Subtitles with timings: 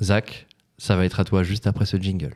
[0.00, 0.46] Zach,
[0.78, 2.34] ça va être à toi juste après ce jingle.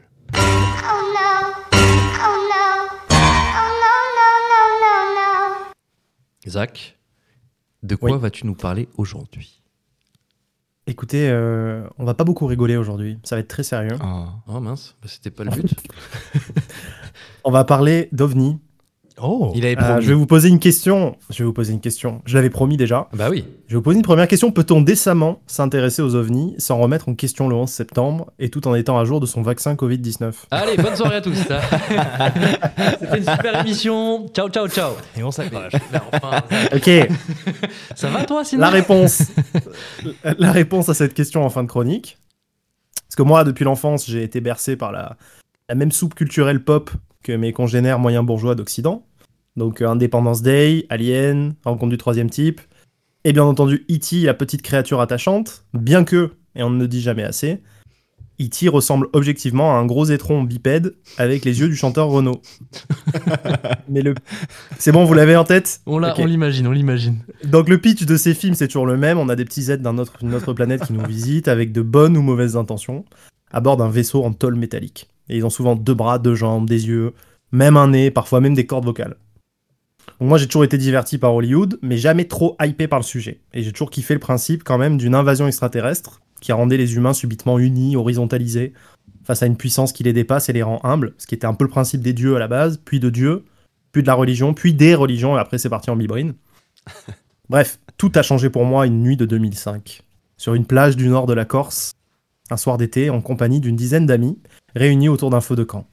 [6.46, 6.98] Zach,
[7.83, 8.19] de quoi Oui.
[8.19, 9.62] vas-tu nous parler aujourd'hui?
[10.88, 13.19] Écoutez, euh, on va pas beaucoup rigoler aujourd'hui.
[13.22, 13.97] Ça va être très sérieux.
[14.49, 15.72] Oh mince, bah, c'était pas le but.
[17.45, 18.59] On va parler d'OVNI.
[19.21, 20.03] Oh Il avait Euh, promis.
[20.03, 21.17] je vais vous poser une question.
[21.31, 22.23] Je vais vous poser une question.
[22.25, 23.09] Je l'avais promis déjà.
[23.13, 23.45] Bah oui.
[23.67, 24.51] Je vais vous poser une première question.
[24.51, 28.75] Peut-on décemment s'intéresser aux ovnis sans remettre en question le 11 septembre et tout en
[28.75, 31.36] étant à jour de son vaccin Covid-19 Allez, bonne soirée à tous.
[33.00, 34.27] C'était une super émission.
[34.34, 34.92] Ciao, ciao, ciao.
[35.16, 35.72] Et on s'accroche.
[36.12, 36.42] Enfin,
[36.74, 36.91] Ok,
[37.94, 39.22] ça va toi, sinon la réponse,
[40.38, 42.19] la réponse à cette question en fin de chronique.
[43.08, 45.16] Parce que moi, depuis l'enfance, j'ai été bercé par la,
[45.69, 46.91] la même soupe culturelle pop
[47.22, 49.05] que mes congénères moyens bourgeois d'Occident.
[49.56, 52.61] Donc euh, Independence Day, Alien, Rencontre du troisième type,
[53.24, 57.01] et bien entendu E.T., la petite créature attachante, bien que, et on ne le dit
[57.01, 57.61] jamais assez,
[58.41, 58.69] E.T.
[58.69, 62.41] ressemble objectivement à un gros étron bipède avec les yeux du chanteur Renaud.
[63.89, 64.14] Mais le...
[64.78, 65.81] C'est bon, vous l'avez en tête?
[65.87, 66.20] On l'a- Ok.
[66.20, 67.19] on l'imagine, on l'imagine.
[67.44, 69.19] Donc le pitch de ces films, c'est toujours le même.
[69.19, 71.83] On a des petits êtres d'un autre, d'une autre planète qui nous visitent avec de
[71.83, 73.05] bonnes ou mauvaises intentions
[73.53, 75.09] à bord d'un vaisseau en tôle métallique.
[75.28, 77.12] Et ils ont souvent deux bras, deux jambes, des yeux,
[77.53, 79.16] même un nez, parfois même des cordes vocales.
[80.20, 83.41] Donc moi j'ai toujours été diverti par Hollywood, mais jamais trop hypé par le sujet.
[83.52, 87.12] Et j'ai toujours kiffé le principe quand même d'une invasion extraterrestre qui rendait les humains
[87.12, 88.72] subitement unis, horizontalisés,
[89.24, 91.54] face à une puissance qui les dépasse et les rend humbles, ce qui était un
[91.54, 93.44] peu le principe des dieux à la base, puis de Dieu,
[93.92, 96.34] puis de la religion, puis des religions, et après c'est parti en bibrine.
[97.48, 100.02] Bref, tout a changé pour moi une nuit de 2005.
[100.36, 101.92] Sur une plage du nord de la Corse,
[102.50, 104.38] un soir d'été, en compagnie d'une dizaine d'amis,
[104.74, 105.86] réunis autour d'un feu de camp.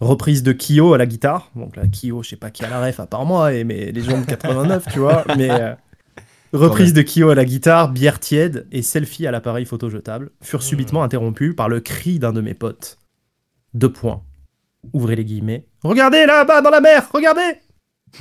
[0.00, 1.50] Reprise de Kyo à la guitare.
[1.56, 3.92] Donc là, Kyo, je sais pas qui a la ref à part moi, et mais
[3.92, 5.24] les gens de 89, tu vois.
[5.36, 5.74] Mais euh,
[6.52, 10.62] reprise de Kyo à la guitare, bière tiède et selfie à l'appareil photo jetable furent
[10.62, 12.98] subitement interrompus par le cri d'un de mes potes.
[13.72, 14.22] Deux points.
[14.92, 15.66] Ouvrez les guillemets.
[15.82, 17.60] Regardez là-bas dans la mer, regardez.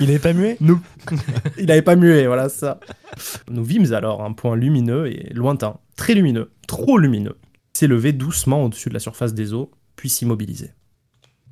[0.00, 0.56] Il est pas muet?
[0.60, 0.80] Nous.
[1.58, 2.78] Il n'avait pas mué, voilà ça.
[3.50, 7.38] Nous vîmes alors un point lumineux et lointain, très lumineux, trop lumineux,
[7.72, 10.72] s'élever doucement au-dessus de la surface des eaux, puis s'immobiliser.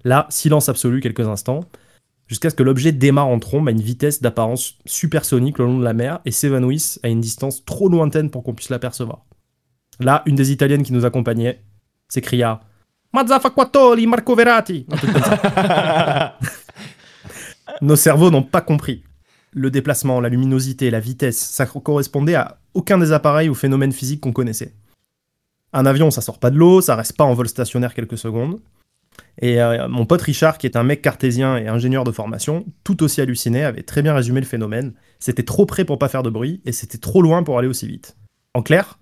[0.04, 1.60] Là, silence absolu quelques instants,
[2.26, 5.84] jusqu'à ce que l'objet démarre en trombe à une vitesse d'apparence supersonique le long de
[5.84, 9.24] la mer et s'évanouisse à une distance trop lointaine pour qu'on puisse l'apercevoir.
[9.98, 11.62] Là, une des Italiennes qui nous accompagnait
[12.08, 12.60] s'écria
[13.12, 16.38] Mazzafaquatoli Marco Verratti Un truc comme ça.
[17.82, 19.02] Nos cerveaux n'ont pas compris.
[19.52, 24.20] Le déplacement, la luminosité, la vitesse, ça correspondait à aucun des appareils ou phénomènes physiques
[24.20, 24.74] qu'on connaissait.
[25.72, 28.60] Un avion, ça sort pas de l'eau, ça reste pas en vol stationnaire quelques secondes.
[29.38, 33.02] Et euh, mon pote Richard, qui est un mec cartésien et ingénieur de formation, tout
[33.02, 34.94] aussi halluciné, avait très bien résumé le phénomène.
[35.18, 37.86] C'était trop près pour pas faire de bruit, et c'était trop loin pour aller aussi
[37.86, 38.16] vite.
[38.54, 38.98] En clair,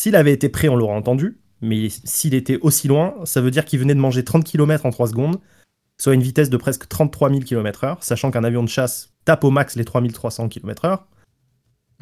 [0.00, 3.64] s'il avait été prêt, on l'aurait entendu, mais s'il était aussi loin, ça veut dire
[3.64, 5.38] qu'il venait de manger 30 km en 3 secondes,
[5.98, 9.50] soit une vitesse de presque 33 000 km/h, sachant qu'un avion de chasse tape au
[9.50, 11.00] max les 3300 km/h.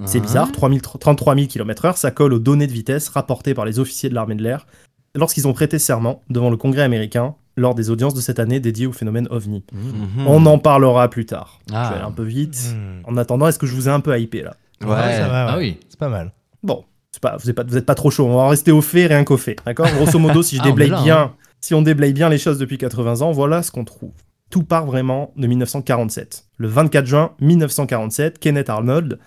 [0.05, 3.79] C'est bizarre, 3000 33 000 km/h, ça colle aux données de vitesse rapportées par les
[3.79, 4.67] officiers de l'armée de l'air
[5.15, 8.87] lorsqu'ils ont prêté serment devant le Congrès américain lors des audiences de cette année dédiées
[8.87, 9.65] au phénomène OVNI.
[9.73, 10.27] Mhm.
[10.29, 11.59] On en parlera plus tard.
[11.73, 11.85] Ah.
[11.85, 12.73] Je vais aller un peu vite.
[12.73, 13.01] Hmm.
[13.13, 14.55] En attendant, est-ce que je vous ai un peu hypé là?
[14.83, 15.79] Ouais, Ouais, ça va, Ah oui.
[15.89, 16.33] C'est pas mal.
[16.63, 18.27] Bon, c'est pas, vous n'êtes pas, vous êtes pas trop chaud.
[18.27, 19.57] On va rester au fait, rien qu'au fait.
[19.67, 19.89] D'accord?
[19.97, 21.33] Grosso modo, si je Ah, déblaye là, bien, hein.
[21.61, 24.13] si on déblaye bien les choses depuis 80 ans, voilà ce qu'on trouve.
[24.51, 26.45] Tout part vraiment de 1947.
[26.59, 29.19] Le 24 juin 1947, Kenneth Arnold,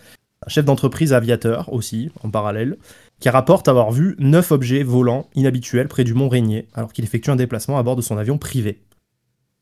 [0.46, 2.78] un chef d'entreprise aviateur aussi, en parallèle,
[3.20, 7.30] qui rapporte avoir vu neuf objets volants inhabituels près du mont Rainier, alors qu'il effectue
[7.30, 8.82] un déplacement à bord de son avion privé.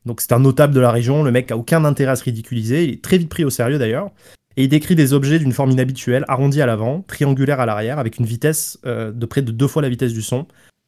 [0.06, 2.84] Donc c'est un notable de la région, le mec a aucun intérêt à se ridiculiser,
[2.84, 4.10] il est très vite pris au sérieux d'ailleurs,
[4.56, 8.18] et il décrit des objets d'une forme inhabituelle, arrondis à l'avant, triangulaires à l'arrière, avec
[8.18, 10.46] une vitesse euh, de près de deux fois la vitesse du son,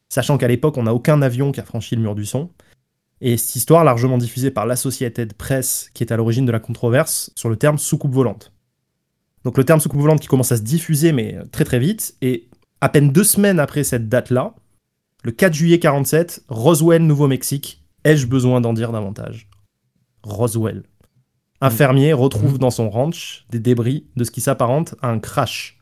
[0.09, 2.49] sachant qu'à l'époque on n'a aucun avion qui a franchi le mur du son.
[3.21, 7.31] Et cette histoire largement diffusée par l'Associated Press, qui est à l'origine de la controverse
[7.35, 8.51] sur le terme soucoupe volante.
[9.43, 12.49] Donc le terme soucoupe volante qui commence à se diffuser, mais très très vite, et
[12.81, 14.55] à peine deux semaines après cette date-là,
[15.23, 19.49] le 4 juillet 47, Roswell, Nouveau-Mexique, ai-je besoin d'en dire davantage?
[20.23, 20.83] Roswell.
[21.61, 25.79] Un fermier retrouve dans son ranch des débris de ce qui s'apparente à un crash.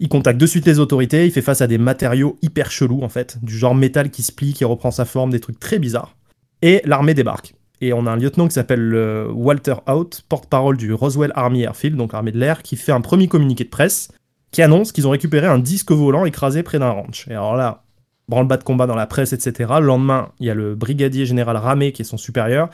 [0.00, 3.08] Il contacte de suite les autorités, il fait face à des matériaux hyper chelous en
[3.08, 6.16] fait, du genre métal qui se plie, qui reprend sa forme, des trucs très bizarres.
[6.62, 7.54] Et l'armée débarque.
[7.80, 11.96] Et on a un lieutenant qui s'appelle euh, Walter Out, porte-parole du Roswell Army Airfield,
[11.96, 14.08] donc l'armée de l'air, qui fait un premier communiqué de presse
[14.50, 17.26] qui annonce qu'ils ont récupéré un disque volant écrasé près d'un ranch.
[17.28, 17.84] Et alors là,
[18.28, 19.74] branle-bas de combat dans la presse, etc.
[19.80, 22.70] Le lendemain, il y a le brigadier général Ramé, qui est son supérieur,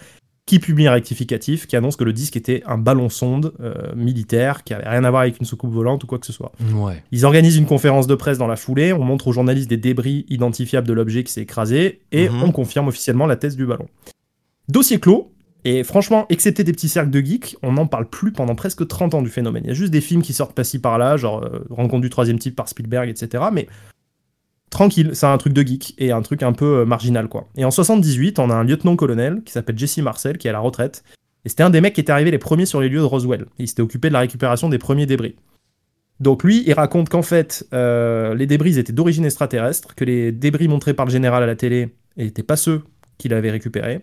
[0.46, 4.62] qui publie un rectificatif qui annonce que le disque était un ballon sonde euh, militaire
[4.62, 6.52] qui avait rien à voir avec une soucoupe volante ou quoi que ce soit.
[6.74, 7.02] Ouais.
[7.12, 10.26] Ils organisent une conférence de presse dans la foulée, on montre aux journalistes des débris
[10.28, 12.42] identifiables de l'objet qui s'est écrasé et Mhm.
[12.42, 13.88] on confirme officiellement la thèse du ballon.
[14.68, 15.30] Dossier clos.
[15.66, 19.14] Et franchement, excepté des petits cercles de geeks, on n'en parle plus pendant presque 30
[19.14, 19.62] ans du phénomène.
[19.64, 22.38] Il y a juste des films qui sortent par-ci par-là, genre euh, Rencontre du troisième
[22.38, 23.44] type par Spielberg, etc.
[23.50, 23.66] Mais
[24.68, 27.48] tranquille, c'est un truc de geek et un truc un peu euh, marginal, quoi.
[27.56, 30.60] Et en 78, on a un lieutenant-colonel qui s'appelle Jesse Marcel, qui est à la
[30.60, 31.02] retraite.
[31.46, 33.46] Et c'était un des mecs qui était arrivé les premiers sur les lieux de Roswell.
[33.58, 35.36] Il s'était occupé de la récupération des premiers débris.
[36.20, 40.68] Donc lui, il raconte qu'en fait, euh, les débris étaient d'origine extraterrestre, que les débris
[40.68, 42.82] montrés par le général à la télé n'étaient pas ceux
[43.18, 44.00] qu'il avait récupérés,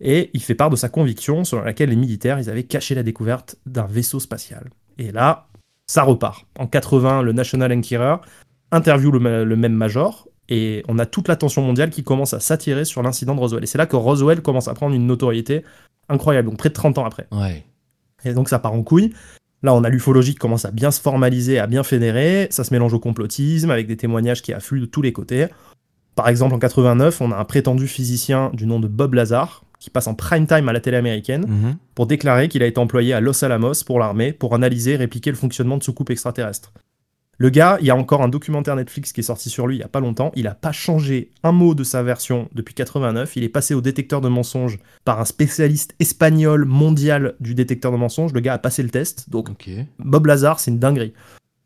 [0.00, 3.02] et il fait part de sa conviction selon laquelle les militaires, ils avaient caché la
[3.02, 4.70] découverte d'un vaisseau spatial.
[4.98, 5.48] Et là,
[5.86, 6.46] ça repart.
[6.58, 8.16] En 80, le National Enquirer
[8.70, 13.02] interview le même major, et on a toute l'attention mondiale qui commence à s'attirer sur
[13.02, 13.64] l'incident de Roswell.
[13.64, 15.64] Et c'est là que Roswell commence à prendre une notoriété
[16.08, 17.26] incroyable, donc près de 30 ans après.
[17.32, 17.64] Ouais.
[18.24, 19.12] Et donc ça part en couille.
[19.62, 22.46] Là, on a l'ufologie qui commence à bien se formaliser, à bien fédérer.
[22.50, 25.46] Ça se mélange au complotisme avec des témoignages qui affluent de tous les côtés.
[26.14, 29.90] Par exemple, en 89, on a un prétendu physicien du nom de Bob Lazar qui
[29.90, 31.76] passe en prime time à la télé américaine Mhm.
[31.94, 35.30] pour déclarer qu'il a été employé à Los Alamos pour l'armée pour analyser et répliquer
[35.30, 36.72] le fonctionnement de soucoupes extraterrestres.
[37.40, 39.78] Le gars, il y a encore un documentaire Netflix qui est sorti sur lui il
[39.78, 40.32] y a pas longtemps.
[40.34, 43.36] Il a pas changé un mot de sa version depuis 89.
[43.36, 47.96] Il est passé au détecteur de mensonges par un spécialiste espagnol mondial du détecteur de
[47.96, 48.32] mensonges.
[48.32, 49.30] Le gars a passé le test.
[49.30, 49.50] Donc.
[50.00, 51.12] Bob Lazar, c'est une dinguerie.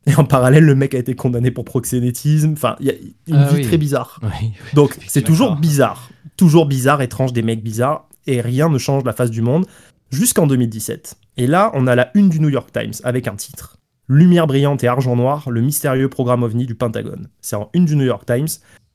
[0.06, 2.52] Et en parallèle, le mec a été condamné pour proxénétisme.
[2.52, 2.94] Enfin, il y a
[3.28, 3.62] une Ah vie oui.
[3.62, 4.20] très bizarre.
[4.22, 4.50] Oui.
[4.74, 6.10] Donc c'est toujours bizarre.
[6.42, 8.08] Toujours bizarre, étrange, des mecs bizarres.
[8.26, 9.64] Et rien ne change la face du monde
[10.10, 11.14] jusqu'en 2017.
[11.36, 13.76] Et là, on a la une du New York Times avec un titre.
[14.08, 17.28] Lumière brillante et argent noir, le mystérieux programme OVNI du Pentagone.
[17.42, 18.48] C'est en une du New York Times.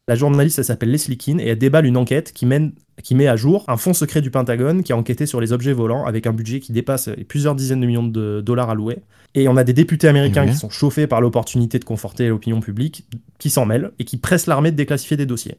[0.09, 3.29] La journaliste, elle s'appelle Leslie Keane et elle déballe une enquête qui, mène, qui met
[3.29, 6.27] à jour un fonds secret du Pentagone qui a enquêté sur les objets volants avec
[6.27, 8.99] un budget qui dépasse les plusieurs dizaines de millions de dollars alloués.
[9.35, 13.05] Et on a des députés américains qui sont chauffés par l'opportunité de conforter l'opinion publique,
[13.39, 15.55] qui s'en mêlent et qui pressent l'armée de déclassifier des dossiers.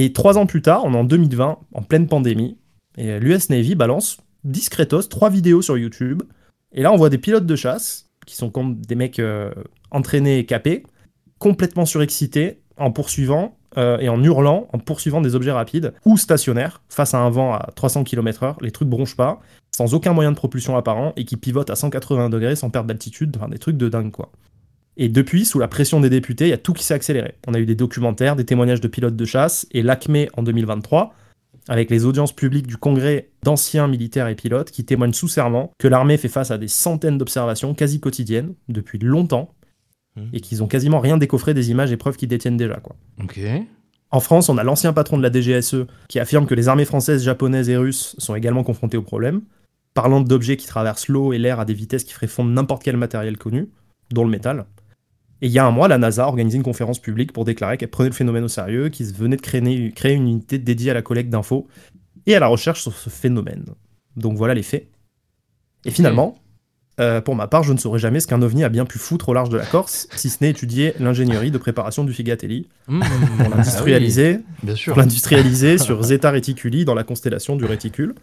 [0.00, 2.56] Et trois ans plus tard, on est en 2020, en pleine pandémie,
[2.96, 6.22] et l'US Navy balance discretos trois vidéos sur YouTube.
[6.70, 9.50] Et là, on voit des pilotes de chasse, qui sont comme des mecs euh,
[9.90, 10.84] entraînés et capés,
[11.40, 16.80] complètement surexcités, en poursuivant euh, et en hurlant, en poursuivant des objets rapides ou stationnaires,
[16.88, 18.54] face à un vent à 300 km/h.
[18.60, 19.40] Les trucs bronchent pas,
[19.74, 23.36] sans aucun moyen de propulsion apparent, et qui pivotent à 180 degrés sans perte d'altitude,
[23.36, 24.30] enfin des trucs de dingue quoi.
[24.98, 27.34] Et depuis, sous la pression des députés, il y a tout qui s'est accéléré.
[27.46, 31.14] On a eu des documentaires, des témoignages de pilotes de chasse, et l'ACME en 2023,
[31.68, 35.86] avec les audiences publiques du Congrès d'anciens militaires et pilotes qui témoignent sous serment que
[35.86, 39.54] l'armée fait face à des centaines d'observations quasi quotidiennes depuis longtemps
[40.16, 40.30] Mhm.
[40.32, 42.76] et qu'ils ont quasiment rien décoffré des images et preuves qu'ils détiennent déjà.
[42.76, 42.96] Quoi.
[44.10, 47.22] En France, on a l'ancien patron de la DGSE qui affirme que les armées françaises,
[47.22, 49.42] japonaises et russes sont également confrontées au problème,
[49.94, 52.96] parlant d'objets qui traversent l'eau et l'air à des vitesses qui feraient fondre n'importe quel
[52.96, 53.68] matériel connu,
[54.10, 54.64] dont le métal.
[55.40, 57.76] Et il y a un mois, la NASA a organisé une conférence publique pour déclarer
[57.76, 60.94] qu'elle prenait le phénomène au sérieux, qu'ils venaient de créer, créer une unité dédiée à
[60.94, 61.68] la collecte d'infos
[62.26, 63.64] et à la recherche sur ce phénomène.
[64.16, 64.88] Donc voilà les faits.
[65.84, 66.36] Et finalement,
[67.00, 69.28] euh, pour ma part, je ne saurais jamais ce qu'un ovni a bien pu foutre
[69.28, 73.02] au large de la Corse, si ce n'est étudier l'ingénierie de préparation du figatelli Mmh.
[73.38, 78.14] pour l'industrialiser Ah oui, pour l'industrialiser sur Zeta Reticuli dans la constellation du réticule.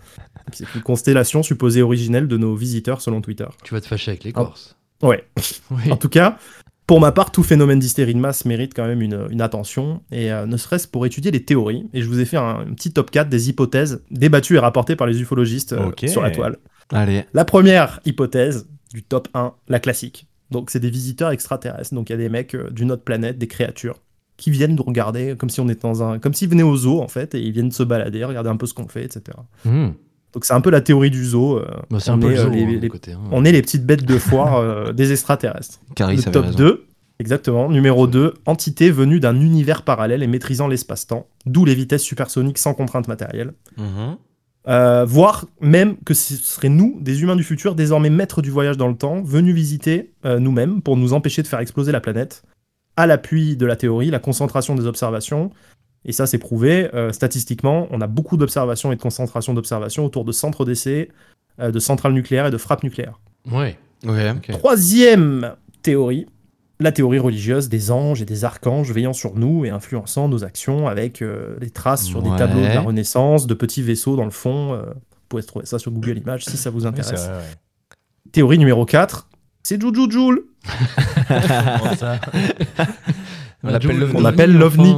[0.51, 3.47] C'est une constellation supposée originelle de nos visiteurs selon Twitter.
[3.63, 4.75] Tu vas te fâcher avec les Corses.
[5.01, 5.23] Ouais.
[5.71, 5.91] Oui.
[5.91, 6.37] En tout cas,
[6.87, 10.31] pour ma part, tout phénomène d'hystérie de masse mérite quand même une, une attention, et
[10.31, 11.89] euh, ne serait-ce pour étudier les théories.
[11.93, 14.95] Et je vous ai fait un, un petit top 4 des hypothèses débattues et rapportées
[14.95, 16.57] par les ufologistes euh, sur la toile.
[16.91, 17.25] Allez.
[17.33, 20.27] La première hypothèse du top 1, la classique.
[20.51, 21.95] Donc c'est des visiteurs extraterrestres.
[21.95, 23.99] Donc il y a des mecs euh, d'une autre planète, des créatures,
[24.37, 26.19] qui viennent nous regarder comme si on était dans un...
[26.19, 28.67] comme s'ils venaient au zoo en fait, et ils viennent se balader, regarder un peu
[28.67, 29.37] ce qu'on fait, etc.
[29.63, 29.89] Mmh.
[30.35, 31.59] Donc c'est un peu la théorie du zoo.
[31.89, 33.13] Bah, c'est on, un peu est, le zoo, les- les- côté.
[33.13, 33.19] hein.
[33.31, 35.79] on est les petites bêtes de foire euh, des extraterrestres.
[36.27, 36.57] Le top raison.
[36.57, 36.85] 2,
[37.19, 37.69] exactement.
[37.69, 42.73] Numéro 2, entité venue d'un univers parallèle et maîtrisant l'espace-temps, d'où les vitesses supersoniques sans
[42.75, 43.53] contrainte matérielle.
[43.77, 44.17] Mhm.
[44.67, 48.77] Euh, voire même que ce serait nous, des humains du futur, désormais maîtres du voyage
[48.77, 52.43] dans le temps, venus visiter euh, nous-mêmes pour nous empêcher de faire exploser la planète,
[52.97, 55.51] à l'appui de la théorie, la concentration des observations.
[56.05, 56.89] Et ça, c'est prouvé.
[56.93, 61.09] euh, statistiquement, on a beaucoup d'observations et de concentration d'observations autour de centres d'essai,
[61.59, 63.19] euh, de centrales nucléaires et de frappes nucléaires.
[63.51, 63.77] Ouais.
[64.49, 66.27] Troisième théorie,
[66.79, 70.87] la théorie religieuse des anges et des archanges veillant sur nous et influençant nos actions
[70.87, 74.31] avec euh, des traces sur des tableaux de la Renaissance, de petits vaisseaux dans le
[74.31, 74.73] fond.
[74.73, 77.19] euh, vous pouvez trouver ça sur Google Images si ça vous intéresse.
[77.21, 78.31] c'est vrai, ouais.
[78.31, 79.27] théorie numéro 4,
[79.63, 80.45] c'est Juju Joule.
[83.63, 84.95] On l'appelle l'OVNI.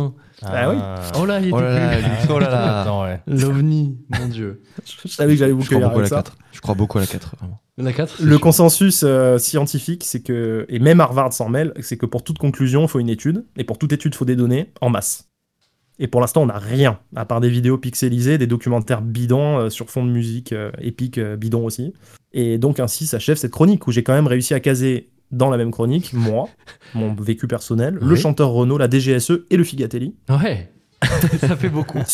[0.53, 0.77] Ah oui.
[1.19, 2.07] Oh là, il était Oh là là, plus.
[2.07, 2.27] lui.
[2.29, 2.81] Oh là là.
[2.81, 3.19] Attends, ouais.
[3.27, 4.61] L'OVNI, mon dieu.
[5.03, 6.23] Je savais que j'allais vous Je crois cueillir beaucoup à avec la ça.
[6.23, 6.37] 4.
[6.51, 7.61] Je crois beaucoup à la 4, vraiment.
[7.77, 12.05] La 4 Le consensus euh, scientifique, c'est que, et même Harvard s'en mêle, c'est que
[12.05, 14.71] pour toute conclusion, il faut une étude, et pour toute étude, il faut des données
[14.81, 15.27] en masse.
[15.99, 19.69] Et pour l'instant, on n'a rien, à part des vidéos pixelisées, des documentaires bidons euh,
[19.69, 21.93] sur fond de musique euh, épique euh, bidon aussi.
[22.33, 25.57] Et donc ainsi s'achève cette chronique, où j'ai quand même réussi à caser dans la
[25.57, 26.49] même chronique, moi,
[26.93, 30.15] mon vécu personnel, le chanteur Renault, la DGSE et le Figatelli.
[30.29, 30.71] Ouais.
[31.39, 31.99] ça fait beaucoup.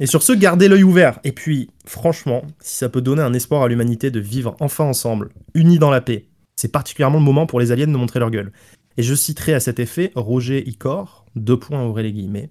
[0.00, 1.20] Et sur ce, gardez l'œil ouvert.
[1.24, 5.30] Et puis, franchement, si ça peut donner un espoir à l'humanité de vivre enfin ensemble,
[5.54, 6.26] unis dans la paix,
[6.56, 8.52] c'est particulièrement le moment pour les aliens de montrer leur gueule.
[8.96, 12.50] Et je citerai à cet effet Roger Icor, deux points ouvrez les guillemets.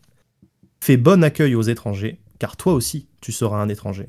[0.81, 4.07] Fais bon accueil aux étrangers, car toi aussi, tu seras un étranger.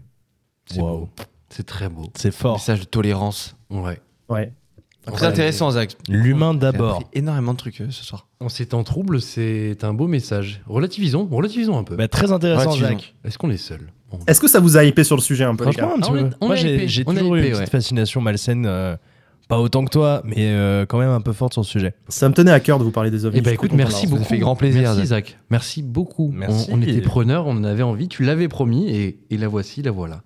[0.66, 0.98] C'est Wow.
[1.00, 1.08] beau.
[1.50, 2.10] C'est très beau.
[2.14, 2.56] C'est fort.
[2.56, 3.56] Message de tolérance.
[3.70, 4.00] Ouais.
[4.28, 4.52] Ouais.
[5.12, 5.92] Très intéressant, Zach.
[6.08, 7.02] L'humain d'abord.
[7.12, 8.26] énormément de trucs euh, ce soir.
[8.40, 10.60] En ces temps troubles, c'est un beau message.
[10.66, 11.96] Relativisons, relativisons un peu.
[11.96, 12.88] Bah, très intéressant, Relativisons.
[13.00, 13.14] Jacques.
[13.24, 14.18] Est-ce qu'on est seul Bon.
[14.26, 16.00] Est-ce que ça vous a hypé sur le sujet un peu les Franchement, gars un
[16.00, 16.26] petit Ah, on peu.
[16.28, 17.60] est- on Moi, est j'ai hypé, j'ai on est toujours eu hypé, une ouais.
[17.60, 18.64] petite fascination malsaine.
[18.66, 18.96] euh,
[19.48, 21.94] pas autant que toi, mais euh, quand même un peu forte sur le sujet.
[22.08, 23.38] Ça me tenait à cœur de vous parler des ovnis.
[23.38, 24.22] Eh ben je suis écoute, content merci d'avoir beaucoup.
[24.24, 25.26] Ça fait grand plaisir, Merci Zach.
[25.28, 25.38] Zach.
[25.50, 26.32] Merci beaucoup.
[26.34, 26.68] Merci.
[26.72, 28.08] On, on était preneurs, on en avait envie.
[28.08, 30.22] Tu l'avais promis et, et la voici, la voilà.